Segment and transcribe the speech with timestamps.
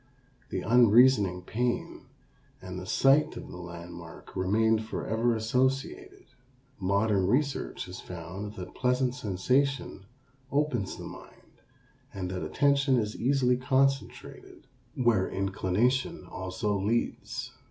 [0.49, 2.07] The unreasoning pain
[2.59, 6.23] and the sight of the landmark remained forever associated.
[6.79, 10.07] Modern research has found that pleasant sensation
[10.51, 11.61] opens the mind
[12.15, 17.51] and that attention is easily concentrated where inclination also leads.